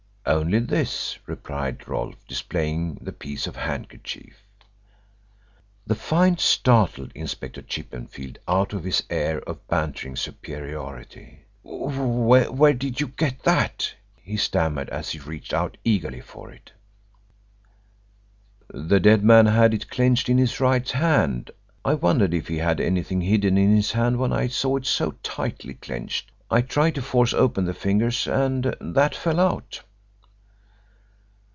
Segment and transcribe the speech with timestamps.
[0.23, 4.43] "Only this," replied Rolfe, displaying the piece of handkerchief.
[5.87, 11.39] The find startled Inspector Chippenfield out of his air of bantering superiority.
[11.63, 16.71] "Where did you get that?" he stammered, as he reached out eagerly for it.
[18.67, 21.49] "The dead man had it clenched in his right hand.
[21.83, 25.13] I wondered if he had anything hidden in his hand when I saw it so
[25.23, 26.31] tightly clenched.
[26.49, 29.81] I tried to force open the fingers and that fell out."